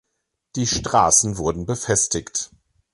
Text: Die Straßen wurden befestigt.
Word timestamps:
Die 0.55 0.65
Straßen 0.65 1.37
wurden 1.37 1.67
befestigt. 1.67 2.49